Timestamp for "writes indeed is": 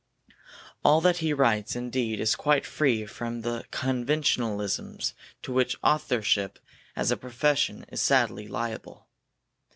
1.31-2.35